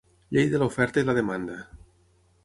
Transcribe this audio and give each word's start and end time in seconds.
Llei 0.35 0.47
de 0.53 0.61
l'oferta 0.61 1.03
i 1.03 1.07
la 1.09 1.15
demanda. 1.17 1.59